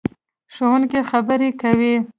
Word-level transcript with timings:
ښوونکې 0.55 0.99
خبرې 1.09 1.49
کوي. 1.61 1.95